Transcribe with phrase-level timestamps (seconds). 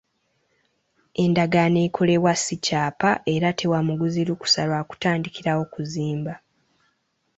[1.23, 6.33] Endagaano ekolebwa si kyapa era tewa muguzi lukusa lwa kutandikirawo kuzimba.